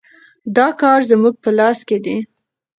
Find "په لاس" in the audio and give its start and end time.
1.43-1.79